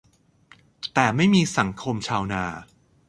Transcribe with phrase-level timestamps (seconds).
[0.93, 2.43] แต่ "ไม่มีสังคมชาวนา"